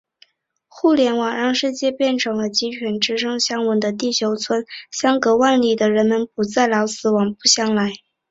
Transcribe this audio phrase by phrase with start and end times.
[0.67, 7.93] 互联网让世界变成了“鸡犬之声相闻”的地球村，相隔万里的人们不再“老死不相往来”。